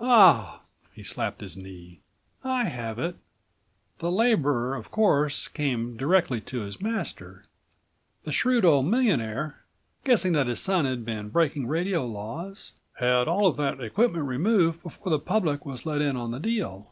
[0.00, 0.62] "Ah!"
[0.94, 2.00] he slapped his knee,
[2.42, 3.16] "I have it!
[3.98, 7.44] The laborer of course came directly to his master.
[8.24, 9.58] The shrewd old millionaire,
[10.02, 14.82] guessing that his82 son had been breaking radio laws, had all of that equipment removed
[14.82, 16.90] before the public was let in on the deal.